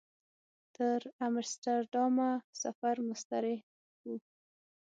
[0.75, 2.29] تر امسټرډامه
[2.61, 3.61] سفر مستریح
[4.05, 4.09] و.